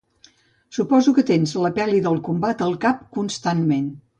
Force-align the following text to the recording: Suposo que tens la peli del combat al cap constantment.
Suposo 0.77 1.13
que 1.17 1.25
tens 1.31 1.53
la 1.65 1.71
peli 1.77 2.01
del 2.07 2.17
combat 2.31 2.67
al 2.69 2.77
cap 2.87 3.05
constantment. 3.19 3.91